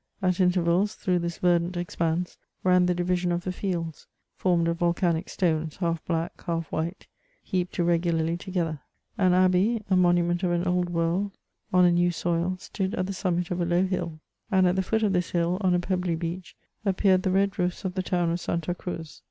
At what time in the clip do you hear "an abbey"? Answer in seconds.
9.19-9.83